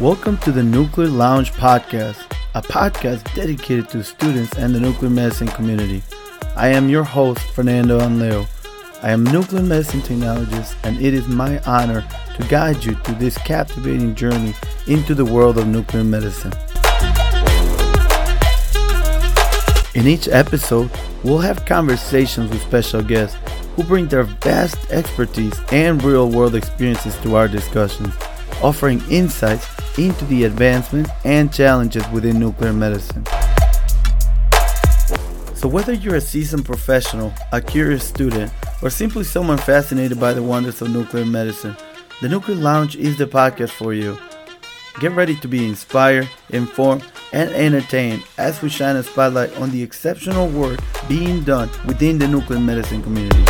[0.00, 2.24] Welcome to the Nuclear Lounge Podcast,
[2.56, 6.02] a podcast dedicated to students and the nuclear medicine community.
[6.56, 8.48] I am your host, Fernando Anleo.
[9.04, 12.04] I am nuclear medicine technologist, and it is my honor
[12.34, 14.52] to guide you through this captivating journey
[14.88, 16.52] into the world of nuclear medicine.
[19.94, 20.90] In each episode,
[21.22, 23.38] we'll have conversations with special guests
[23.76, 28.12] who bring their vast expertise and real world experiences to our discussions,
[28.62, 29.66] offering insights
[29.98, 33.24] into the advancements and challenges within nuclear medicine.
[35.54, 40.42] So, whether you're a seasoned professional, a curious student, or simply someone fascinated by the
[40.42, 41.76] wonders of nuclear medicine,
[42.20, 44.18] the Nuclear Lounge is the podcast for you.
[45.00, 49.82] Get ready to be inspired, informed, and entertained as we shine a spotlight on the
[49.82, 53.44] exceptional work being done within the nuclear medicine community.